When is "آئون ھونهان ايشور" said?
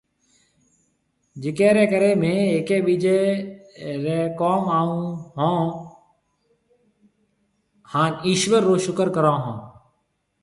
4.77-8.61